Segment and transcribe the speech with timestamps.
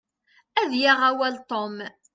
[0.61, 1.75] Ad yaɣ awal Tom.